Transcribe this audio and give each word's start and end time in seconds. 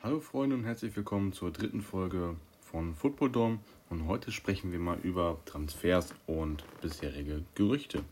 Hallo 0.00 0.20
Freunde 0.20 0.54
und 0.54 0.64
herzlich 0.64 0.94
willkommen 0.94 1.32
zur 1.32 1.50
dritten 1.50 1.82
Folge 1.82 2.36
von 2.60 2.94
Football 2.94 3.32
Dome 3.32 3.58
und 3.90 4.06
heute 4.06 4.30
sprechen 4.30 4.70
wir 4.70 4.78
mal 4.78 4.96
über 5.02 5.40
Transfers 5.44 6.14
und 6.28 6.62
bisherige 6.80 7.42
Gerüchte. 7.56 8.04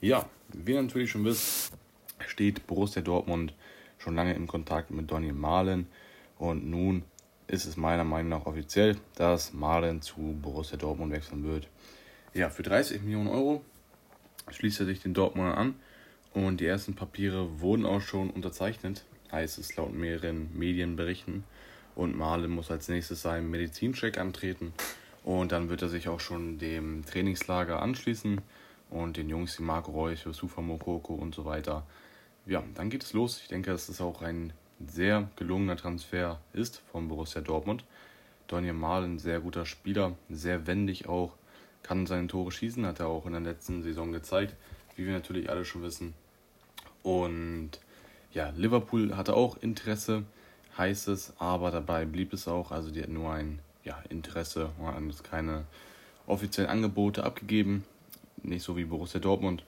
Ja, 0.00 0.28
wie 0.52 0.72
ihr 0.72 0.82
natürlich 0.82 1.12
schon 1.12 1.24
wisst, 1.24 1.74
steht 2.26 2.66
Borussia 2.66 3.02
Dortmund 3.02 3.54
schon 3.98 4.16
lange 4.16 4.34
in 4.34 4.48
Kontakt 4.48 4.90
mit 4.90 5.12
Donny 5.12 5.30
Malen 5.30 5.86
und 6.38 6.68
nun 6.68 7.04
ist 7.46 7.66
es 7.66 7.76
meiner 7.76 8.02
Meinung 8.02 8.30
nach 8.30 8.46
offiziell, 8.46 8.96
dass 9.14 9.52
Malen 9.52 10.02
zu 10.02 10.36
Borussia 10.42 10.76
Dortmund 10.76 11.12
wechseln 11.12 11.44
wird. 11.44 11.68
Ja, 12.34 12.50
für 12.50 12.64
30 12.64 13.00
Millionen 13.00 13.28
Euro 13.28 13.64
schließt 14.50 14.80
er 14.80 14.86
sich 14.86 15.00
den 15.00 15.14
Dortmundern 15.14 15.54
an 15.54 15.74
und 16.34 16.58
die 16.58 16.66
ersten 16.66 16.96
Papiere 16.96 17.60
wurden 17.60 17.86
auch 17.86 18.00
schon 18.00 18.28
unterzeichnet, 18.28 19.04
heißt 19.32 19.58
es 19.58 19.74
laut 19.76 19.94
mehreren 19.94 20.50
Medienberichten. 20.56 21.44
Und 21.94 22.16
Malen 22.16 22.50
muss 22.50 22.70
als 22.70 22.88
nächstes 22.88 23.22
seinen 23.22 23.50
Medizincheck 23.50 24.18
antreten 24.18 24.72
und 25.24 25.52
dann 25.52 25.68
wird 25.68 25.82
er 25.82 25.88
sich 25.88 26.08
auch 26.08 26.20
schon 26.20 26.58
dem 26.58 27.04
Trainingslager 27.04 27.80
anschließen 27.80 28.40
und 28.90 29.16
den 29.16 29.28
Jungs 29.28 29.58
wie 29.58 29.62
Marco 29.62 29.92
Reus, 29.92 30.24
Yusufa 30.24 30.60
Mokoko 30.60 31.14
und 31.14 31.34
so 31.34 31.44
weiter. 31.44 31.86
Ja, 32.46 32.62
dann 32.74 32.90
geht 32.90 33.04
es 33.04 33.12
los. 33.12 33.40
Ich 33.42 33.48
denke, 33.48 33.70
dass 33.70 33.88
es 33.88 34.00
auch 34.00 34.22
ein 34.22 34.52
sehr 34.84 35.28
gelungener 35.36 35.76
Transfer 35.76 36.40
ist 36.52 36.82
von 36.90 37.08
Borussia 37.08 37.40
Dortmund. 37.40 37.84
Donny 38.48 38.72
Malen, 38.72 39.18
sehr 39.18 39.40
guter 39.40 39.64
Spieler, 39.64 40.16
sehr 40.28 40.66
wendig 40.66 41.08
auch, 41.08 41.34
kann 41.82 42.06
seine 42.06 42.26
Tore 42.26 42.50
schießen, 42.50 42.84
hat 42.84 43.00
er 43.00 43.06
auch 43.06 43.24
in 43.26 43.32
der 43.32 43.40
letzten 43.40 43.82
Saison 43.82 44.12
gezeigt, 44.12 44.56
wie 44.96 45.06
wir 45.06 45.12
natürlich 45.12 45.48
alle 45.48 45.64
schon 45.64 45.82
wissen. 45.82 46.14
Und 47.02 47.70
ja, 48.32 48.52
Liverpool 48.56 49.16
hatte 49.16 49.34
auch 49.34 49.56
Interesse, 49.58 50.24
heißt 50.76 51.08
es, 51.08 51.34
aber 51.38 51.70
dabei 51.70 52.04
blieb 52.04 52.32
es 52.32 52.48
auch. 52.48 52.70
Also 52.70 52.90
die 52.90 53.02
hatten 53.02 53.14
nur 53.14 53.32
ein 53.32 53.58
ja, 53.84 54.02
Interesse, 54.08 54.70
haben 54.80 55.10
jetzt 55.10 55.24
keine 55.24 55.64
offiziellen 56.26 56.70
Angebote 56.70 57.24
abgegeben. 57.24 57.84
Nicht 58.42 58.62
so 58.62 58.76
wie 58.76 58.84
Borussia 58.84 59.20
Dortmund. 59.20 59.64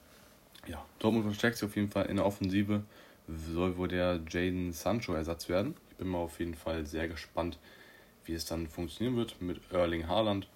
Ja, 0.67 0.83
Dortmund 0.99 1.25
verstärkt 1.25 1.57
sich 1.57 1.69
auf 1.69 1.75
jeden 1.75 1.91
Fall 1.91 2.07
in 2.07 2.17
der 2.17 2.25
Offensive. 2.25 2.83
Soll 3.27 3.77
wohl 3.77 3.87
der 3.87 4.19
Jaden 4.29 4.71
Sancho 4.73 5.13
Ersatz 5.13 5.49
werden. 5.49 5.75
Ich 5.91 5.97
bin 5.97 6.07
mal 6.07 6.19
auf 6.19 6.39
jeden 6.39 6.55
Fall 6.55 6.85
sehr 6.85 7.07
gespannt, 7.07 7.57
wie 8.25 8.33
es 8.33 8.45
dann 8.45 8.67
funktionieren 8.67 9.15
wird 9.15 9.41
mit 9.41 9.59
Erling 9.71 10.07
Haaland. 10.07 10.47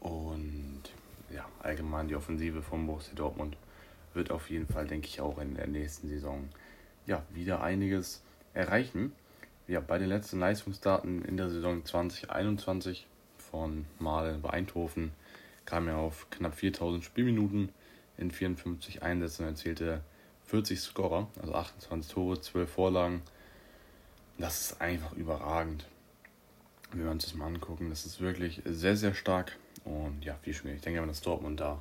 Und 0.00 0.82
ja, 1.32 1.46
allgemein 1.62 2.08
die 2.08 2.16
Offensive 2.16 2.62
von 2.62 2.86
Borussia 2.86 3.14
Dortmund 3.14 3.56
wird 4.14 4.30
auf 4.30 4.50
jeden 4.50 4.66
Fall, 4.66 4.86
denke 4.86 5.06
ich, 5.06 5.20
auch 5.20 5.38
in 5.38 5.54
der 5.54 5.66
nächsten 5.66 6.08
Saison 6.08 6.48
ja, 7.06 7.22
wieder 7.32 7.62
einiges 7.62 8.22
erreichen. 8.54 9.12
Ja, 9.68 9.80
bei 9.80 9.98
den 9.98 10.08
letzten 10.08 10.38
Leistungsdaten 10.38 11.24
in 11.24 11.36
der 11.36 11.48
Saison 11.48 11.84
2021 11.84 13.06
von 13.38 13.86
Mal 13.98 14.38
bei 14.42 14.50
Eindhoven 14.50 15.12
kam 15.64 15.88
er 15.88 15.98
auf 15.98 16.28
knapp 16.30 16.54
4000 16.54 17.04
Spielminuten 17.04 17.70
in 18.18 18.30
54 18.30 19.02
Einsätzen 19.02 19.42
und 19.42 19.50
erzielte 19.50 20.00
40 20.46 20.80
Scorer, 20.80 21.28
also 21.40 21.54
28 21.54 22.12
Tore, 22.12 22.40
12 22.40 22.70
Vorlagen. 22.70 23.22
Das 24.38 24.60
ist 24.60 24.80
einfach 24.80 25.12
überragend. 25.12 25.86
Wenn 26.90 27.04
wir 27.04 27.10
uns 27.10 27.24
das 27.24 27.34
mal 27.34 27.46
angucken, 27.46 27.88
das 27.90 28.04
ist 28.04 28.20
wirklich 28.20 28.60
sehr, 28.64 28.96
sehr 28.96 29.14
stark. 29.14 29.56
Und 29.84 30.24
ja, 30.24 30.38
wie 30.42 30.52
schon 30.52 30.70
ich 30.70 30.80
denke, 30.80 31.04
dass 31.06 31.22
Dortmund 31.22 31.60
da 31.60 31.80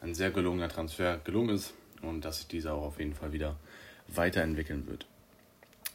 ein 0.00 0.14
sehr 0.14 0.30
gelungener 0.30 0.68
Transfer 0.68 1.18
gelungen 1.18 1.50
ist 1.50 1.74
und 2.02 2.24
dass 2.24 2.38
sich 2.38 2.48
dieser 2.48 2.74
auch 2.74 2.84
auf 2.84 2.98
jeden 2.98 3.14
Fall 3.14 3.32
wieder 3.32 3.56
weiterentwickeln 4.16 4.86
wird. 4.86 5.06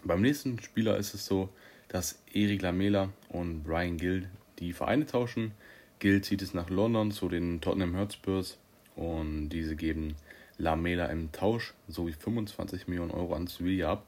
Beim 0.04 0.22
nächsten 0.22 0.62
Spieler 0.62 0.98
ist 0.98 1.14
es 1.14 1.26
so, 1.26 1.50
dass 1.88 2.22
Erik 2.34 2.62
Lamela 2.62 3.10
und 3.30 3.64
Brian 3.64 3.98
Gill 3.98 4.30
die 4.60 4.73
Vereine 4.73 5.06
tauschen. 5.06 5.52
Gill 6.00 6.22
zieht 6.22 6.42
es 6.42 6.54
nach 6.54 6.70
London 6.70 7.12
zu 7.12 7.30
den 7.30 7.62
Tottenham 7.62 7.98
Hotspurs 7.98 8.58
und 8.95 9.50
diese 9.50 9.76
geben 9.76 10.16
Lamela 10.58 11.05
im 11.08 11.32
Tausch 11.32 11.73
sowie 11.88 12.14
25 12.14 12.88
Millionen 12.88 13.11
Euro 13.11 13.36
an 13.36 13.48
Sevilla 13.48 13.94
ab. 13.94 14.05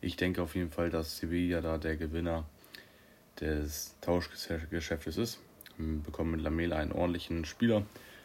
Ich 0.00 0.16
denke 0.16 0.42
auf 0.42 0.54
jeden 0.54 0.70
Fall, 0.70 0.90
dass 0.90 1.18
Sevilla 1.18 1.60
da 1.60 1.78
der 1.78 1.96
Gewinner 1.96 2.44
des 3.40 3.94
Tauschgeschäftes 4.00 5.16
ist. 5.16 5.40
Wir 5.76 5.98
bekommen 5.98 6.32
mit 6.32 6.42
Lamela 6.42 6.76
einen 6.76 6.92
ordentlichen 6.92 7.44
Spieler 7.44 7.84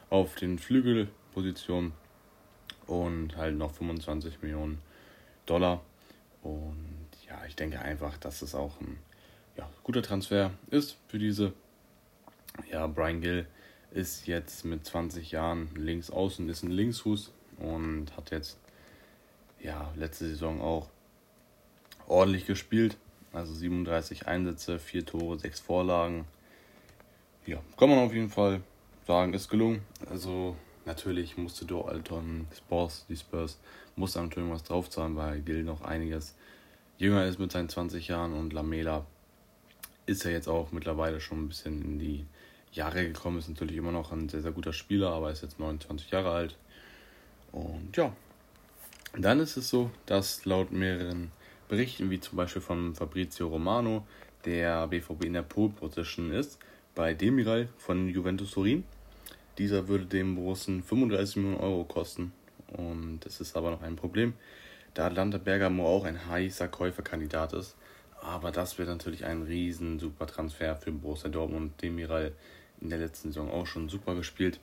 auf 0.09 0.35
den 0.35 0.59
Flügelpositionen 0.59 1.93
und 2.85 3.37
halt 3.37 3.55
noch 3.55 3.73
25 3.73 4.41
Millionen 4.41 4.79
Dollar. 5.49 5.81
Und 6.41 7.09
ja, 7.27 7.43
ich 7.47 7.55
denke 7.55 7.79
einfach, 7.79 8.17
dass 8.17 8.41
es 8.41 8.55
auch 8.55 8.79
ein 8.81 8.97
ja, 9.57 9.69
guter 9.83 10.01
Transfer 10.01 10.51
ist 10.69 10.97
für 11.07 11.19
diese. 11.19 11.53
Ja, 12.71 12.87
Brian 12.87 13.21
Gill 13.21 13.47
ist 13.91 14.27
jetzt 14.27 14.65
mit 14.65 14.85
20 14.85 15.31
Jahren 15.31 15.69
links 15.75 16.11
außen, 16.11 16.47
ist 16.49 16.63
ein 16.63 16.71
Linksfuß 16.71 17.31
und 17.57 18.15
hat 18.15 18.31
jetzt 18.31 18.57
ja 19.59 19.91
letzte 19.95 20.27
Saison 20.27 20.61
auch 20.61 20.87
ordentlich 22.07 22.45
gespielt. 22.45 22.97
Also 23.31 23.53
37 23.53 24.27
Einsätze, 24.27 24.79
4 24.79 25.05
Tore, 25.05 25.39
6 25.39 25.59
Vorlagen. 25.59 26.25
Ja, 27.45 27.59
kann 27.77 27.89
man 27.89 27.99
auf 27.99 28.13
jeden 28.13 28.29
Fall 28.29 28.61
sagen, 29.05 29.33
ist 29.33 29.49
gelungen. 29.49 29.81
Also 30.09 30.55
natürlich 30.85 31.37
musste 31.37 31.65
Dalton 31.65 32.47
Spurs, 32.55 33.05
die 33.09 33.17
Spurs, 33.17 33.59
musste 33.95 34.21
natürlich 34.21 34.49
was 34.49 34.63
draufzahlen, 34.63 35.15
weil 35.15 35.41
Gil 35.41 35.63
noch 35.63 35.81
einiges 35.81 36.35
jünger 36.97 37.25
ist 37.25 37.39
mit 37.39 37.51
seinen 37.51 37.69
20 37.69 38.07
Jahren 38.07 38.33
und 38.33 38.53
Lamela 38.53 39.05
ist 40.05 40.23
ja 40.23 40.31
jetzt 40.31 40.47
auch 40.47 40.71
mittlerweile 40.71 41.21
schon 41.21 41.45
ein 41.45 41.47
bisschen 41.47 41.81
in 41.81 41.99
die 41.99 42.25
Jahre 42.71 43.05
gekommen, 43.05 43.39
ist 43.39 43.49
natürlich 43.49 43.77
immer 43.77 43.91
noch 43.91 44.11
ein 44.11 44.29
sehr, 44.29 44.41
sehr 44.41 44.51
guter 44.51 44.73
Spieler, 44.73 45.11
aber 45.11 45.31
ist 45.31 45.41
jetzt 45.41 45.59
29 45.59 46.11
Jahre 46.11 46.31
alt. 46.31 46.57
Und 47.51 47.95
ja, 47.95 48.13
dann 49.17 49.39
ist 49.39 49.57
es 49.57 49.69
so, 49.69 49.89
dass 50.05 50.45
laut 50.45 50.71
mehreren 50.71 51.31
Berichten, 51.67 52.09
wie 52.09 52.19
zum 52.19 52.37
Beispiel 52.37 52.61
von 52.61 52.95
Fabrizio 52.95 53.47
Romano, 53.47 54.05
der 54.45 54.87
BVB 54.87 55.25
in 55.25 55.33
der 55.33 55.41
Pole 55.41 55.69
Position 55.69 56.31
ist, 56.31 56.59
bei 56.95 57.13
Demiral 57.13 57.69
von 57.77 58.07
Juventus 58.09 58.51
Turin. 58.51 58.83
Dieser 59.57 59.87
würde 59.87 60.05
dem 60.05 60.35
Borussen 60.35 60.83
35 60.83 61.37
Millionen 61.37 61.59
Euro 61.59 61.83
kosten. 61.83 62.31
Und 62.67 63.21
das 63.21 63.41
ist 63.41 63.57
aber 63.57 63.71
noch 63.71 63.81
ein 63.81 63.95
Problem, 63.95 64.33
da 64.93 65.07
Atlanta 65.07 65.37
Bergamo 65.37 65.87
auch 65.87 66.05
ein 66.05 66.27
heißer 66.27 66.67
Käuferkandidat 66.67 67.53
ist. 67.53 67.75
Aber 68.21 68.51
das 68.51 68.77
wird 68.77 68.89
natürlich 68.89 69.25
ein 69.25 69.43
riesen 69.43 69.99
super 69.99 70.27
Transfer 70.27 70.75
für 70.75 70.91
Borussia 70.91 71.29
Dortmund. 71.29 71.81
Demiral 71.81 72.33
in 72.81 72.89
der 72.89 72.99
letzten 72.99 73.29
Saison 73.29 73.49
auch 73.49 73.65
schon 73.65 73.89
super 73.89 74.15
gespielt. 74.15 74.59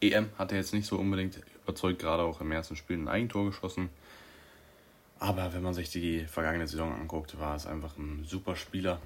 EM 0.00 0.30
hat 0.38 0.52
er 0.52 0.58
jetzt 0.58 0.74
nicht 0.74 0.86
so 0.86 0.96
unbedingt 0.96 1.40
überzeugt, 1.62 2.00
gerade 2.00 2.22
auch 2.22 2.40
im 2.40 2.52
ersten 2.52 2.76
Spiel 2.76 2.96
ein 2.96 3.08
Eigentor 3.08 3.46
geschossen. 3.46 3.90
Aber 5.18 5.54
wenn 5.54 5.62
man 5.62 5.74
sich 5.74 5.90
die 5.90 6.24
vergangene 6.24 6.66
Saison 6.66 6.92
anguckt, 6.92 7.38
war 7.38 7.54
es 7.54 7.66
einfach 7.66 7.96
ein 7.96 8.24
super 8.24 8.56
Spieler. 8.56 9.00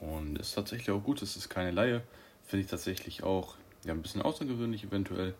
Und 0.00 0.38
ist 0.38 0.54
tatsächlich 0.54 0.90
auch 0.90 1.02
gut, 1.02 1.22
es 1.22 1.36
ist 1.36 1.48
keine 1.48 1.70
Laie. 1.70 2.02
Finde 2.44 2.64
ich 2.64 2.70
tatsächlich 2.70 3.22
auch 3.22 3.54
ja, 3.86 3.92
ein 3.92 4.02
bisschen 4.02 4.22
außergewöhnlich 4.22 4.84
eventuell. 4.84 5.34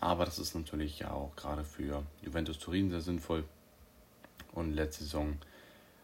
Aber 0.00 0.24
das 0.24 0.38
ist 0.38 0.54
natürlich 0.54 0.98
ja 0.98 1.12
auch 1.12 1.34
gerade 1.36 1.64
für 1.64 2.02
Juventus 2.22 2.58
Turin 2.58 2.90
sehr 2.90 3.00
sinnvoll. 3.00 3.44
Und 4.52 4.72
letzte 4.72 5.04
Saison 5.04 5.36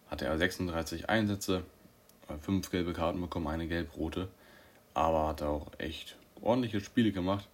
hatte 0.09 0.27
er 0.27 0.39
36 0.39 1.09
Einsätze, 1.09 1.65
5 2.41 2.71
gelbe 2.71 2.93
Karten 2.93 3.21
bekommen, 3.21 3.49
eine 3.49 3.67
gelb-rote. 3.67 4.29
Aber 4.95 5.29
hat 5.29 5.43
auch 5.43 5.69
echt 5.79 6.17
ordentliche 6.41 6.81
Spiele 6.81 7.13
gemacht. 7.13 7.49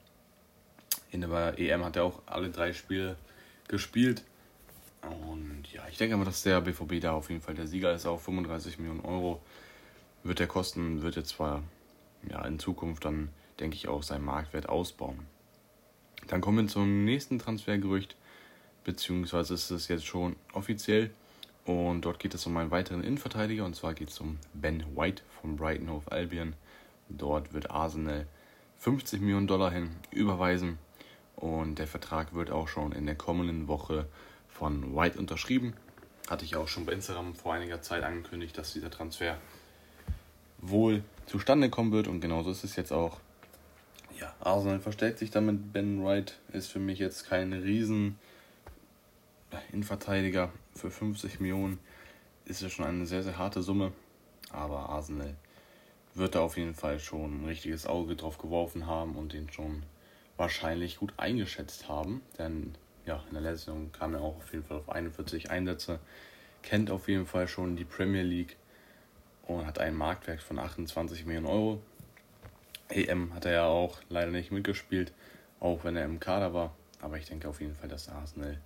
In 1.11 1.21
der 1.21 1.59
EM 1.59 1.85
hat 1.85 1.97
er 1.97 2.05
auch 2.05 2.23
alle 2.27 2.51
drei 2.51 2.73
Spiele 2.73 3.17
gespielt. 3.69 4.25
Und 5.03 5.73
ja, 5.73 5.83
ich 5.89 5.99
denke 5.99 6.17
mal, 6.17 6.25
dass 6.25 6.43
der 6.43 6.61
BVB 6.61 7.01
da 7.01 7.13
auf 7.13 7.29
jeden 7.31 7.41
Fall 7.41 7.55
der 7.55 7.67
Sieger 7.67 7.93
ist. 7.93 8.07
Auch 8.07 8.21
35 8.21 8.79
Millionen 8.79 9.01
Euro 9.01 9.41
wird 10.23 10.41
der 10.41 10.47
kosten, 10.47 11.03
wird 11.03 11.17
jetzt 11.17 11.31
zwar 11.31 11.63
ja, 12.29 12.45
in 12.45 12.59
Zukunft 12.59 13.05
dann 13.05 13.29
denke 13.61 13.77
ich, 13.77 13.89
auch 13.89 14.03
seinen 14.03 14.25
Marktwert 14.25 14.69
ausbauen. 14.69 15.27
Dann 16.29 16.41
kommen 16.41 16.59
wir 16.59 16.69
zum 16.69 17.05
nächsten 17.05 17.39
Transfergerücht, 17.39 18.17
beziehungsweise 18.85 19.55
ist 19.55 19.71
es 19.71 19.89
jetzt 19.89 20.07
schon 20.07 20.37
offiziell. 20.53 21.11
Und 21.65 22.03
dort 22.03 22.21
geht 22.21 22.35
es 22.35 22.47
um 22.47 22.57
einen 22.57 22.71
weiteren 22.71 23.03
Innenverteidiger, 23.03 23.65
und 23.65 23.75
zwar 23.75 23.95
geht 23.95 24.11
es 24.11 24.21
um 24.21 24.39
Ben 24.55 24.85
White 24.95 25.23
von 25.41 25.57
Brighton 25.57 25.91
Hove 25.91 26.13
Albion. 26.13 26.55
Dort 27.09 27.53
wird 27.53 27.71
Arsenal 27.71 28.27
50 28.79 29.21
Millionen 29.21 29.47
Dollar 29.47 29.73
hin 29.73 29.91
überweisen 30.11 30.79
und 31.35 31.79
der 31.79 31.87
Vertrag 31.87 32.35
wird 32.35 32.51
auch 32.51 32.69
schon 32.69 32.93
in 32.93 33.07
der 33.07 33.15
kommenden 33.15 33.69
Woche 33.69 34.07
von 34.49 34.95
White 34.95 35.19
unterschrieben. 35.19 35.75
Hatte 36.29 36.45
ich 36.45 36.57
auch 36.57 36.69
schon 36.69 36.87
bei 36.87 36.93
Instagram 36.93 37.35
vor 37.35 37.55
einiger 37.55 37.83
Zeit 37.83 38.03
angekündigt, 38.03 38.57
dass 38.59 38.73
dieser 38.73 38.91
Transfer 38.91 39.37
wohl 40.59 41.03
zustande 41.27 41.71
kommen 41.71 41.93
wird 41.93 42.09
und 42.09 42.21
genauso 42.21 42.51
ist 42.51 42.65
es 42.65 42.77
jetzt 42.77 42.93
auch. 42.93 43.21
Arsenal 44.47 44.79
verstärkt 44.79 45.19
sich 45.19 45.31
damit. 45.31 45.73
Ben 45.73 46.05
Wright 46.05 46.39
ist 46.53 46.69
für 46.69 46.79
mich 46.79 47.01
jetzt 47.01 47.29
kein 47.29 47.53
riesen 47.53 48.17
Innenverteidiger. 49.73 50.53
Für 50.75 50.91
50 50.91 51.41
Millionen 51.41 51.79
ist 52.45 52.63
ja 52.63 52.69
schon 52.69 52.85
eine 52.85 53.07
sehr, 53.07 53.25
sehr 53.25 53.39
harte 53.39 53.63
Summe. 53.63 53.93
Aber 54.51 54.89
Arsenal 54.89 55.35
wird 56.15 56.37
da 56.37 56.41
auf 56.41 56.57
jeden 56.57 56.75
Fall 56.75 57.01
schon 57.01 57.43
ein 57.43 57.45
richtiges 57.47 57.87
Auge 57.87 58.15
drauf 58.15 58.39
geworfen 58.39 58.87
haben 58.87 59.17
und 59.17 59.33
den 59.33 59.51
schon 59.51 59.83
wahrscheinlich 60.37 60.99
gut 60.99 61.13
eingeschätzt 61.17 61.89
haben. 61.89 62.23
Denn 62.39 62.77
ja, 63.05 63.25
in 63.29 63.35
der 63.35 63.43
letzten 63.43 63.73
Saison 63.73 63.93
kam 63.93 64.15
er 64.15 64.21
auch 64.21 64.37
auf 64.37 64.53
jeden 64.53 64.65
Fall 64.65 64.79
auf 64.79 64.89
41 64.89 65.51
Einsätze, 65.51 65.99
kennt 66.63 66.93
auf 66.93 67.09
jeden 67.09 67.27
Fall 67.27 67.49
schon 67.49 67.75
die 67.75 67.85
Premier 67.85 68.23
League 68.23 68.57
und 69.43 69.67
hat 69.67 69.81
einen 69.81 69.97
Marktwert 69.97 70.41
von 70.41 70.61
28 70.61 71.27
Millionen 71.27 71.47
Euro. 71.47 71.83
EM 72.89 73.35
hat 73.35 73.45
er 73.45 73.53
ja 73.53 73.67
auch 73.67 73.99
leider 74.09 74.31
nicht 74.31 74.53
mitgespielt, 74.53 75.13
auch 75.61 75.85
wenn 75.85 75.97
er 75.97 76.05
im 76.05 76.21
Kader 76.21 76.55
war. 76.55 76.75
Aber 77.01 77.19
ich 77.19 77.27
denke 77.27 77.49
auf 77.49 77.61
jeden 77.61 77.75
Fall, 77.75 77.89
dass 77.89 78.09
Arsenal 78.09 78.59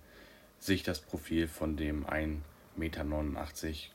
sich 0.59 0.83
das 0.83 0.99
Profil 0.99 1.47
von 1.47 1.75
dem 1.75 2.05
1,89 2.05 2.37
Meter 2.75 3.05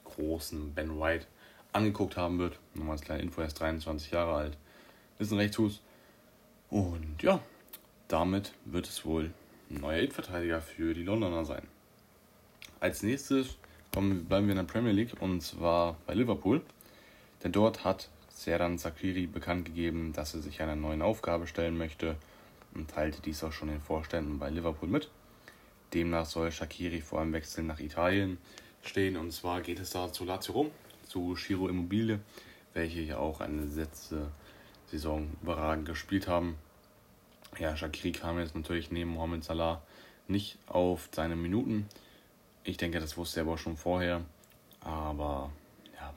großen 0.05 0.75
Ben 0.75 1.01
White 1.01 1.27
angeguckt 1.73 2.17
haben 2.17 2.39
wird. 2.39 2.59
Nochmal 2.75 2.93
als 2.93 3.03
kleine 3.03 3.23
Info, 3.23 3.41
er 3.41 3.47
ist 3.47 3.61
23 3.61 4.11
Jahre 4.11 4.35
alt, 4.35 4.57
ist 5.19 5.33
ein 5.33 5.39
Rechtsfuß. 5.39 5.81
Und 6.71 7.23
ja, 7.23 7.41
damit 8.09 8.53
wird 8.65 8.87
es 8.87 9.05
wohl 9.05 9.33
ein 9.71 9.81
neuer 9.81 9.99
Innenverteidiger 9.99 10.61
für 10.61 10.95
die 10.95 11.03
Londoner 11.03 11.45
sein. 11.45 11.67
Als 12.81 13.03
nächstes 13.03 13.57
kommen, 13.93 14.27
bleiben 14.27 14.47
wir 14.47 14.53
in 14.53 14.59
der 14.59 14.73
Premier 14.73 14.93
League 14.93 15.21
und 15.21 15.41
zwar 15.41 15.97
bei 16.07 16.15
Liverpool. 16.15 16.61
Denn 17.43 17.53
dort 17.53 17.85
hat 17.85 18.09
Serdan 18.37 18.79
Zakiri 18.79 19.27
bekannt 19.27 19.65
gegeben, 19.65 20.13
dass 20.13 20.35
er 20.35 20.41
sich 20.43 20.61
einer 20.61 20.77
neuen 20.77 21.01
Aufgabe 21.01 21.47
stellen 21.47 21.79
möchte 21.79 22.17
und 22.75 22.91
teilte 22.91 23.23
dies 23.23 23.43
auch 23.43 23.53
schon 23.53 23.69
den 23.69 23.81
Vorständen 23.81 24.39
bei 24.39 24.51
Liverpool 24.51 24.91
mit. 24.91 25.11
Demnach 25.95 26.27
soll 26.27 26.53
Shakiri 26.53 27.01
vor 27.01 27.23
einem 27.23 27.33
Wechsel 27.33 27.65
nach 27.65 27.81
Italien 27.81 28.37
stehen 28.83 29.17
und 29.17 29.33
zwar 29.33 29.63
geht 29.63 29.81
es 29.81 29.91
da 29.91 30.13
zu 30.13 30.27
Lazio 30.27 30.53
Rom, 30.53 30.71
zu 31.09 31.35
Shiro 31.35 31.67
Immobilie, 31.69 32.21
welche 32.75 33.01
ja 33.01 33.17
auch 33.17 33.41
eine 33.41 33.65
letzte 33.65 34.29
Saison 34.91 35.31
überragend 35.43 35.87
gespielt 35.87 36.29
haben. 36.29 36.57
Ja, 37.59 37.75
Shakiri 37.75 38.13
kam 38.13 38.39
jetzt 38.39 38.55
natürlich 38.55 38.91
neben 38.91 39.13
Mohamed 39.13 39.45
Salah 39.45 39.81
nicht 40.29 40.59
auf 40.67 41.09
seine 41.11 41.37
Minuten. 41.37 41.89
Ich 42.65 42.77
denke, 42.77 43.01
das 43.01 43.17
wusste 43.17 43.41
er 43.41 43.47
aber 43.47 43.57
schon 43.57 43.79
vorher. 43.79 44.21
Aber 44.81 45.51
ja, 45.95 46.13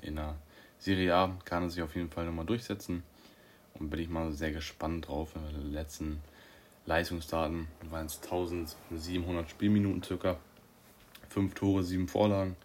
in 0.00 0.14
der 0.14 0.36
Serie 0.78 1.14
A 1.14 1.36
kann 1.44 1.64
er 1.64 1.70
sich 1.70 1.82
auf 1.82 1.96
jeden 1.96 2.10
Fall 2.10 2.26
nochmal 2.26 2.46
durchsetzen. 2.46 3.02
Und 3.74 3.90
bin 3.90 4.00
ich 4.00 4.08
mal 4.08 4.32
sehr 4.32 4.52
gespannt 4.52 5.08
drauf. 5.08 5.34
In 5.34 5.60
den 5.60 5.72
letzten 5.72 6.20
Leistungsdaten 6.86 7.68
waren 7.90 8.06
es 8.06 8.22
1700 8.22 9.50
Spielminuten 9.50 10.02
circa. 10.02 10.38
Fünf 11.28 11.54
Tore, 11.54 11.82
sieben 11.82 12.08
Vorlagen. 12.08 12.56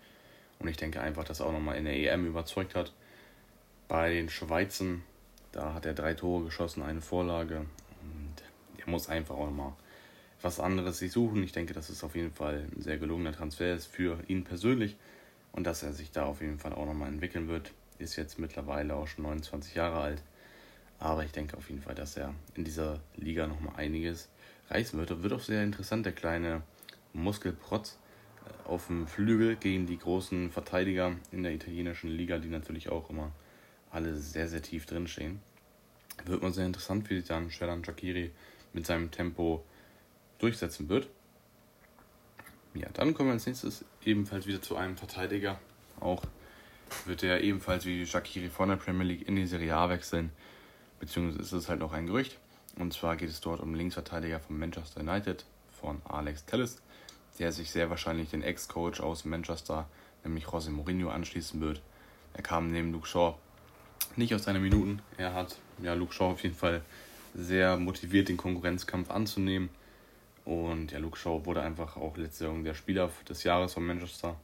Und 0.59 0.67
ich 0.67 0.77
denke 0.77 1.01
einfach, 1.01 1.23
dass 1.23 1.39
er 1.39 1.47
auch 1.47 1.51
nochmal 1.51 1.77
in 1.77 1.85
der 1.85 1.95
EM 1.95 2.25
überzeugt 2.25 2.75
hat. 2.75 2.93
Bei 3.87 4.13
den 4.13 4.29
Schweizen, 4.29 5.03
da 5.51 5.73
hat 5.73 5.85
er 5.85 5.93
drei 5.93 6.13
Tore 6.13 6.45
geschossen, 6.45 6.83
eine 6.83 7.01
Vorlage. 7.01 7.65
Und 8.01 8.35
er 8.77 8.89
muss 8.89 9.09
einfach 9.09 9.35
auch 9.35 9.47
nochmal 9.47 9.73
was 10.41 10.59
anderes 10.59 10.99
sich 10.99 11.11
suchen. 11.11 11.43
Ich 11.43 11.51
denke, 11.51 11.73
dass 11.73 11.89
es 11.89 12.03
auf 12.03 12.15
jeden 12.15 12.31
Fall 12.31 12.67
ein 12.71 12.81
sehr 12.81 12.97
gelungener 12.97 13.33
Transfer 13.33 13.73
ist 13.73 13.87
für 13.87 14.19
ihn 14.27 14.43
persönlich. 14.43 14.95
Und 15.51 15.65
dass 15.65 15.83
er 15.83 15.91
sich 15.91 16.11
da 16.11 16.25
auf 16.25 16.41
jeden 16.41 16.59
Fall 16.59 16.73
auch 16.73 16.85
nochmal 16.85 17.09
entwickeln 17.09 17.49
wird 17.49 17.73
ist 18.01 18.15
jetzt 18.15 18.39
mittlerweile 18.39 18.95
auch 18.95 19.07
schon 19.07 19.23
29 19.23 19.75
Jahre 19.75 19.99
alt. 19.99 20.23
Aber 20.99 21.23
ich 21.23 21.31
denke 21.31 21.57
auf 21.57 21.69
jeden 21.69 21.81
Fall, 21.81 21.95
dass 21.95 22.17
er 22.17 22.33
in 22.53 22.63
dieser 22.63 22.99
Liga 23.15 23.47
nochmal 23.47 23.75
einiges 23.75 24.29
reißen 24.69 24.99
wird. 24.99 25.23
Wird 25.23 25.33
auch 25.33 25.41
sehr 25.41 25.63
interessant, 25.63 26.05
der 26.05 26.13
kleine 26.13 26.61
Muskelprotz 27.13 27.97
äh, 28.45 28.69
auf 28.69 28.87
dem 28.87 29.07
Flügel 29.07 29.55
gegen 29.55 29.87
die 29.87 29.97
großen 29.97 30.51
Verteidiger 30.51 31.15
in 31.31 31.43
der 31.43 31.53
italienischen 31.53 32.09
Liga, 32.09 32.37
die 32.37 32.49
natürlich 32.49 32.89
auch 32.89 33.09
immer 33.09 33.31
alle 33.89 34.15
sehr, 34.15 34.47
sehr 34.47 34.61
tief 34.61 34.85
drinstehen. 34.85 35.41
Wird 36.25 36.41
man 36.41 36.53
sehr 36.53 36.65
interessant, 36.65 37.09
wie 37.09 37.17
sich 37.17 37.27
dann 37.27 37.49
Sheldon 37.49 37.83
Shakiri 37.83 38.31
mit 38.73 38.85
seinem 38.85 39.11
Tempo 39.11 39.63
durchsetzen 40.39 40.87
wird. 40.87 41.09
Ja, 42.73 42.87
dann 42.93 43.13
kommen 43.13 43.29
wir 43.29 43.33
als 43.33 43.47
nächstes 43.47 43.83
ebenfalls 44.05 44.47
wieder 44.47 44.61
zu 44.61 44.77
einem 44.77 44.95
Verteidiger, 44.95 45.59
auch 45.99 46.23
wird 47.07 47.23
er 47.23 47.41
ebenfalls 47.41 47.85
wie 47.85 48.05
Shakiri 48.05 48.49
von 48.49 48.69
der 48.69 48.75
Premier 48.75 49.05
League 49.05 49.27
in 49.27 49.35
die 49.35 49.47
Serie 49.47 49.75
A 49.75 49.89
wechseln. 49.89 50.31
Beziehungsweise 50.99 51.41
ist 51.41 51.51
es 51.51 51.69
halt 51.69 51.79
noch 51.79 51.93
ein 51.93 52.07
Gerücht. 52.07 52.37
Und 52.77 52.93
zwar 52.93 53.15
geht 53.15 53.29
es 53.29 53.41
dort 53.41 53.59
um 53.59 53.73
Linksverteidiger 53.73 54.39
von 54.39 54.57
Manchester 54.57 55.01
United, 55.01 55.45
von 55.79 56.01
Alex 56.05 56.45
Telles, 56.45 56.81
der 57.39 57.51
sich 57.51 57.71
sehr 57.71 57.89
wahrscheinlich 57.89 58.29
den 58.29 58.43
Ex-Coach 58.43 59.01
aus 59.01 59.25
Manchester, 59.25 59.87
nämlich 60.23 60.45
José 60.45 60.69
Mourinho, 60.69 61.09
anschließen 61.09 61.59
wird. 61.59 61.81
Er 62.33 62.43
kam 62.43 62.71
neben 62.71 62.91
Luke 62.91 63.07
Shaw 63.07 63.35
nicht 64.15 64.33
aus 64.33 64.43
seinen 64.43 64.61
Minuten. 64.61 65.01
Er 65.17 65.33
hat 65.33 65.57
ja, 65.81 65.93
Luke 65.93 66.13
Shaw 66.13 66.31
auf 66.31 66.43
jeden 66.43 66.55
Fall 66.55 66.81
sehr 67.33 67.77
motiviert, 67.77 68.29
den 68.29 68.37
Konkurrenzkampf 68.37 69.09
anzunehmen. 69.09 69.69
Und 70.45 70.91
ja, 70.91 70.99
Luke 70.99 71.17
Shaw 71.17 71.45
wurde 71.45 71.61
einfach 71.61 71.97
auch 71.97 72.17
letzte 72.17 72.45
Saison 72.45 72.63
der 72.63 72.73
Spieler 72.73 73.09
des 73.27 73.43
Jahres 73.43 73.73
von 73.73 73.85
Manchester 73.85 74.35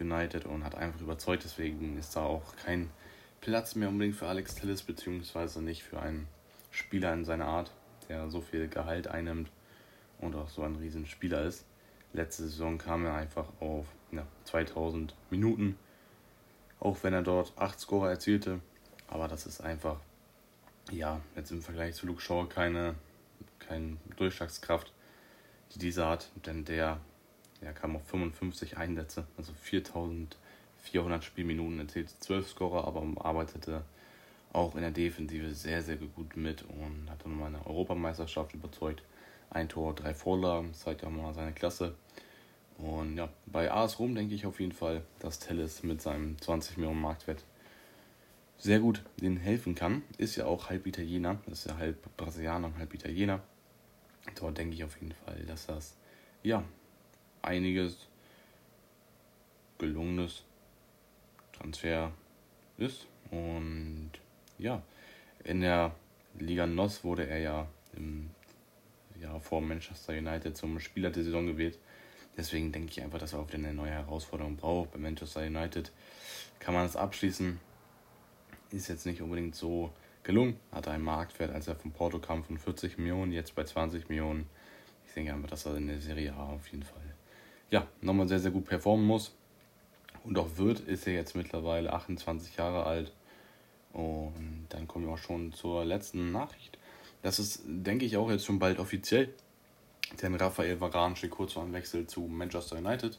United 0.00 0.44
und 0.46 0.64
hat 0.64 0.74
einfach 0.74 1.00
überzeugt. 1.00 1.44
Deswegen 1.44 1.98
ist 1.98 2.16
da 2.16 2.22
auch 2.22 2.56
kein 2.64 2.90
Platz 3.40 3.74
mehr 3.74 3.88
unbedingt 3.88 4.16
für 4.16 4.26
Alex 4.26 4.54
Tillis, 4.54 4.82
beziehungsweise 4.82 5.62
nicht 5.62 5.82
für 5.82 6.00
einen 6.00 6.28
Spieler 6.70 7.12
in 7.12 7.24
seiner 7.24 7.46
Art, 7.46 7.72
der 8.08 8.30
so 8.30 8.40
viel 8.40 8.68
Gehalt 8.68 9.08
einnimmt 9.08 9.50
und 10.18 10.34
auch 10.34 10.48
so 10.48 10.62
ein 10.62 10.76
Riesenspieler 10.76 11.42
ist. 11.42 11.64
Letzte 12.12 12.44
Saison 12.44 12.78
kam 12.78 13.04
er 13.04 13.14
einfach 13.14 13.46
auf 13.60 13.86
ja, 14.12 14.26
2000 14.44 15.14
Minuten, 15.30 15.78
auch 16.80 17.02
wenn 17.02 17.12
er 17.12 17.22
dort 17.22 17.52
8 17.56 17.78
Scorer 17.78 18.10
erzielte. 18.10 18.60
Aber 19.08 19.28
das 19.28 19.46
ist 19.46 19.60
einfach, 19.60 19.98
ja, 20.90 21.20
jetzt 21.36 21.50
im 21.50 21.62
Vergleich 21.62 21.94
zu 21.94 22.06
Luke 22.06 22.20
Shaw 22.20 22.46
keine, 22.46 22.94
keine 23.58 23.96
Durchschlagskraft, 24.16 24.92
die 25.74 25.78
dieser 25.78 26.08
hat, 26.08 26.30
denn 26.46 26.64
der 26.64 27.00
er 27.60 27.72
kam 27.72 27.96
auf 27.96 28.06
55 28.06 28.76
Einsätze, 28.76 29.26
also 29.36 29.52
4400 29.52 31.24
Spielminuten, 31.24 31.80
erzählte 31.80 32.18
12 32.20 32.48
Scorer, 32.48 32.86
aber 32.86 33.02
arbeitete 33.24 33.84
auch 34.52 34.74
in 34.74 34.82
der 34.82 34.90
Defensive 34.90 35.54
sehr, 35.54 35.82
sehr 35.82 35.96
gut 35.96 36.36
mit 36.36 36.62
und 36.62 37.10
hat 37.10 37.24
dann 37.24 37.38
mal 37.38 37.46
eine 37.46 37.66
Europameisterschaft 37.66 38.54
überzeugt. 38.54 39.02
Ein 39.50 39.68
Tor, 39.68 39.94
drei 39.94 40.14
Vorlagen, 40.14 40.74
zeigt 40.74 41.04
auch 41.04 41.10
mal 41.10 41.34
seine 41.34 41.52
Klasse. 41.52 41.94
Und 42.78 43.16
ja, 43.16 43.28
bei 43.46 43.70
AS 43.70 43.98
Rom 43.98 44.14
denke 44.14 44.34
ich 44.34 44.46
auf 44.46 44.60
jeden 44.60 44.72
Fall, 44.72 45.02
dass 45.18 45.40
Telles 45.40 45.82
mit 45.82 46.00
seinem 46.00 46.40
20 46.40 46.76
Millionen 46.76 47.00
Marktwert 47.00 47.44
sehr 48.56 48.80
gut 48.80 49.02
denen 49.20 49.36
helfen 49.36 49.74
kann. 49.74 50.02
Ist 50.16 50.36
ja 50.36 50.46
auch 50.46 50.68
halb 50.68 50.86
Italiener, 50.86 51.40
ist 51.50 51.66
ja 51.66 51.76
halb 51.76 52.16
Brasilianer 52.16 52.68
und 52.68 52.78
halb 52.78 52.94
Italiener. 52.94 53.40
Dort 54.36 54.58
denke 54.58 54.74
ich 54.74 54.84
auf 54.84 55.00
jeden 55.00 55.14
Fall, 55.24 55.44
dass 55.46 55.66
das 55.66 55.96
ja 56.42 56.62
einiges 57.48 58.06
gelungenes 59.78 60.44
Transfer 61.52 62.12
ist. 62.76 63.06
Und 63.30 64.10
ja, 64.58 64.82
in 65.44 65.60
der 65.60 65.94
Liga 66.38 66.66
NOS 66.66 67.04
wurde 67.04 67.26
er 67.26 67.38
ja 67.38 67.68
im 67.96 68.30
Jahr 69.20 69.40
vor 69.40 69.60
Manchester 69.60 70.12
United 70.12 70.56
zum 70.56 70.78
Spieler 70.78 71.10
der 71.10 71.24
Saison 71.24 71.46
gewählt. 71.46 71.78
Deswegen 72.36 72.70
denke 72.70 72.92
ich 72.92 73.02
einfach, 73.02 73.18
dass 73.18 73.32
er 73.32 73.40
auch 73.40 73.48
wieder 73.48 73.58
eine 73.58 73.74
neue 73.74 73.90
Herausforderung 73.90 74.56
braucht. 74.56 74.92
Bei 74.92 74.98
Manchester 74.98 75.40
United 75.40 75.90
kann 76.60 76.74
man 76.74 76.86
es 76.86 76.94
abschließen. 76.94 77.58
Ist 78.70 78.88
jetzt 78.88 79.06
nicht 79.06 79.20
unbedingt 79.22 79.56
so 79.56 79.90
gelungen. 80.22 80.60
Hatte 80.70 80.92
einen 80.92 81.02
Marktwert, 81.02 81.52
als 81.52 81.66
er 81.66 81.74
von 81.74 81.90
Porto 81.90 82.20
kam, 82.20 82.44
von 82.44 82.58
40 82.58 82.98
Millionen, 82.98 83.32
jetzt 83.32 83.54
bei 83.56 83.64
20 83.64 84.08
Millionen. 84.08 84.46
Ich 85.06 85.14
denke 85.14 85.32
einfach, 85.32 85.50
dass 85.50 85.66
er 85.66 85.76
in 85.76 85.88
der 85.88 86.00
Serie 86.00 86.32
A 86.34 86.50
auf 86.50 86.68
jeden 86.68 86.84
Fall 86.84 87.07
ja, 87.70 87.86
nochmal 88.00 88.28
sehr, 88.28 88.40
sehr 88.40 88.50
gut 88.50 88.66
performen 88.66 89.06
muss. 89.06 89.34
Und 90.24 90.38
auch 90.38 90.56
wird, 90.56 90.80
ist 90.80 91.06
er 91.06 91.14
jetzt 91.14 91.36
mittlerweile 91.36 91.92
28 91.92 92.56
Jahre 92.56 92.84
alt. 92.84 93.12
Und 93.92 94.66
dann 94.68 94.86
kommen 94.86 95.06
wir 95.06 95.14
auch 95.14 95.18
schon 95.18 95.52
zur 95.52 95.84
letzten 95.84 96.32
Nachricht. 96.32 96.78
Das 97.22 97.38
ist, 97.38 97.62
denke 97.66 98.04
ich, 98.04 98.16
auch 98.16 98.30
jetzt 98.30 98.44
schon 98.44 98.58
bald 98.58 98.78
offiziell. 98.78 99.32
Denn 100.22 100.34
Raphael 100.34 100.80
Varane 100.80 101.16
steht 101.16 101.30
kurz 101.30 101.52
vor 101.52 101.62
einem 101.62 101.72
Wechsel 101.72 102.06
zu 102.06 102.22
Manchester 102.22 102.76
United. 102.76 103.18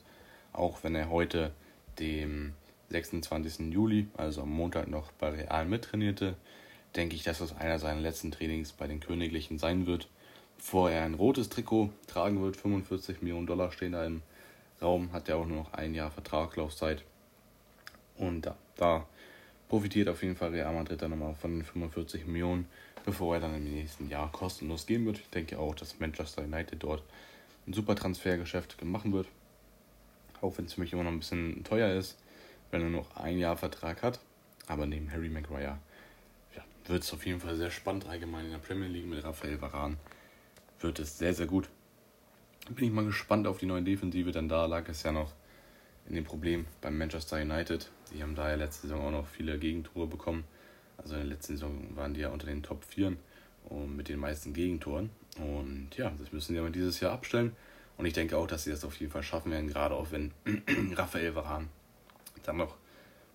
Auch 0.53 0.84
wenn 0.84 0.96
er 0.96 1.10
heute, 1.10 1.51
dem 2.00 2.53
26. 2.89 3.72
Juli, 3.72 4.08
also 4.18 4.41
am 4.41 4.51
Montag 4.51 4.88
noch 4.88 5.12
bei 5.13 5.29
Real 5.29 5.65
mittrainierte, 5.65 6.36
denke 6.96 7.15
ich, 7.15 7.24
dass 7.24 7.39
das 7.39 7.56
einer 7.56 7.77
seiner 7.77 8.01
letzten 8.01 8.32
Trainings 8.32 8.72
bei 8.72 8.88
den 8.88 9.00
Königlichen 9.00 9.60
sein 9.60 9.86
wird. 9.86 10.08
Bevor 10.58 10.89
er 10.89 11.03
ein 11.03 11.13
rotes 11.13 11.50
Trikot 11.50 11.91
tragen 12.08 12.41
wird, 12.41 12.58
45 12.58 13.22
Millionen 13.22 13.48
Dollar 13.48 13.72
stehen 13.72 13.91
da 13.91 14.06
im 14.06 14.22
Raum 14.82 15.12
hat 15.12 15.30
er 15.30 15.38
auch 15.38 15.46
nur 15.46 15.58
noch 15.58 15.74
ein 15.74 15.94
Jahr 15.94 16.12
Vertragslaufzeit. 16.12 17.04
Und 18.18 18.42
da, 18.42 18.56
da 18.76 19.06
profitiert 19.68 20.10
auf 20.10 20.24
jeden 20.24 20.36
Fall 20.36 20.50
Real 20.50 20.74
Madrid 20.74 21.02
dann 21.02 21.12
nochmal 21.12 21.36
von 21.36 21.52
den 21.52 21.64
45 21.64 22.26
Millionen, 22.26 22.68
bevor 23.06 23.36
er 23.36 23.42
dann 23.42 23.56
im 23.56 23.64
nächsten 23.64 24.10
Jahr 24.10 24.32
kostenlos 24.32 24.86
gehen 24.86 25.06
wird. 25.06 25.20
Ich 25.20 25.30
denke 25.30 25.60
auch, 25.60 25.76
dass 25.76 26.00
Manchester 26.00 26.44
United 26.44 26.82
dort 26.82 27.04
ein 27.68 27.74
super 27.74 27.96
Transfergeschäft 27.96 28.84
machen 28.84 29.14
wird. 29.14 29.28
Auch 30.42 30.58
wenn 30.58 30.66
es 30.66 30.74
für 30.74 30.82
mich 30.82 30.94
immer 30.94 31.04
noch 31.04 31.12
ein 31.12 31.20
bisschen 31.20 31.64
teuer 31.64 31.98
ist, 31.98 32.18
wenn 32.72 32.82
er 32.82 32.90
noch 32.90 33.16
ein 33.16 33.38
Jahr 33.38 33.58
Vertrag 33.58 34.02
hat. 34.04 34.20
Aber 34.68 34.86
neben 34.86 35.12
Harry 35.12 35.30
Maguire 35.30 35.78
ja, 36.56 36.64
wird 36.86 37.04
es 37.04 37.14
auf 37.14 37.26
jeden 37.26 37.40
Fall 37.40 37.56
sehr 37.56 37.72
spannend 37.72 38.08
allgemein 38.08 38.46
in 38.46 38.52
der 38.52 38.60
Premier 38.60 38.88
League 38.88 39.08
mit 39.08 39.24
Raphael 39.24 39.62
Varane. 39.62 39.98
Wird 40.80 41.00
es 41.00 41.18
sehr, 41.18 41.34
sehr 41.34 41.48
gut. 41.48 41.70
Bin 42.70 42.86
ich 42.86 42.92
mal 42.92 43.06
gespannt 43.06 43.48
auf 43.48 43.58
die 43.58 43.66
neue 43.66 43.82
Defensive, 43.82 44.32
denn 44.32 44.48
da 44.48 44.66
lag 44.68 44.88
es 44.90 45.02
ja 45.02 45.12
noch 45.12 45.34
in 46.08 46.16
dem 46.16 46.24
Problem 46.24 46.66
beim 46.82 46.98
Manchester 46.98 47.42
United. 47.42 47.90
Die 48.14 48.22
haben 48.22 48.36
da 48.36 48.48
ja 48.48 48.56
letzte 48.56 48.88
Saison 48.88 49.02
auch 49.08 49.12
noch 49.12 49.28
viele 49.28 49.58
Gegentore 49.58 50.06
bekommen. 50.06 50.44
Also 50.98 51.16
in 51.16 51.22
der 51.22 51.30
letzten 51.30 51.54
Saison 51.54 51.96
waren 51.96 52.14
die 52.14 52.22
ja 52.22 52.30
unter 52.30 52.46
den 52.46 52.62
Top 52.62 52.84
4 52.84 53.16
und 53.70 53.96
mit 53.96 54.08
den 54.08 54.20
meisten 54.20 54.54
Gegentoren. 54.54 55.10
Und 55.38 55.90
ja, 55.98 56.12
das 56.20 56.32
müssen 56.32 56.54
sie 56.54 56.60
aber 56.60 56.70
dieses 56.70 57.00
Jahr 57.00 57.12
abstellen. 57.12 57.56
Und 57.98 58.06
ich 58.06 58.14
denke 58.14 58.38
auch, 58.38 58.48
dass 58.48 58.66
sie 58.66 58.72
das 58.72 58.86
auf 58.86 59.00
jeden 59.00 59.12
Fall 59.12 59.24
schaffen 59.24 59.52
werden, 59.52 59.68
gerade 59.68 59.96
auch 59.96 60.12
wenn 60.12 60.32
Raphael 60.96 61.36
Varane 61.36 61.68
dann 62.44 62.58
noch 62.58 62.76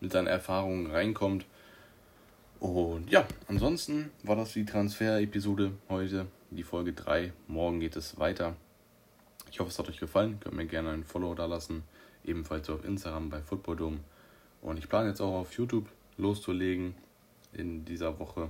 mit 0.00 0.12
seinen 0.12 0.26
Erfahrungen 0.28 0.90
reinkommt. 0.90 1.44
Und 2.60 3.10
ja, 3.10 3.26
ansonsten 3.48 4.10
war 4.22 4.36
das 4.36 4.52
die 4.52 4.64
Transfer-Episode 4.64 5.72
heute, 5.88 6.26
die 6.50 6.62
Folge 6.62 6.92
3. 6.92 7.32
Morgen 7.48 7.80
geht 7.80 7.96
es 7.96 8.18
weiter. 8.18 8.56
Ich 9.54 9.60
hoffe, 9.60 9.70
es 9.70 9.78
hat 9.78 9.88
euch 9.88 10.00
gefallen. 10.00 10.40
Könnt 10.40 10.56
mir 10.56 10.66
gerne 10.66 10.90
ein 10.90 11.04
Follow 11.04 11.32
da 11.32 11.46
lassen. 11.46 11.84
Ebenfalls 12.24 12.68
auf 12.70 12.84
Instagram 12.84 13.30
bei 13.30 13.40
Footballdom. 13.40 14.00
Und 14.62 14.78
ich 14.80 14.88
plane 14.88 15.10
jetzt 15.10 15.20
auch 15.20 15.32
auf 15.32 15.52
YouTube 15.52 15.86
loszulegen 16.16 16.96
in 17.52 17.84
dieser 17.84 18.18
Woche. 18.18 18.48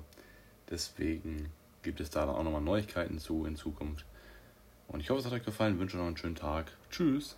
Deswegen 0.70 1.52
gibt 1.82 2.00
es 2.00 2.08
da 2.08 2.24
dann 2.24 2.34
auch 2.34 2.42
nochmal 2.42 2.62
Neuigkeiten 2.62 3.18
zu 3.18 3.44
in 3.44 3.54
Zukunft. 3.54 4.06
Und 4.88 5.00
ich 5.00 5.10
hoffe, 5.10 5.20
es 5.20 5.26
hat 5.26 5.34
euch 5.34 5.44
gefallen. 5.44 5.74
Ich 5.74 5.80
wünsche 5.80 5.98
noch 5.98 6.06
einen 6.06 6.16
schönen 6.16 6.36
Tag. 6.36 6.72
Tschüss. 6.88 7.36